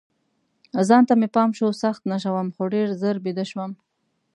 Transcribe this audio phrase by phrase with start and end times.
[0.87, 3.71] ځان ته مې پام شو، سخت نشه وم، خو ډېر ژر بیده شوم.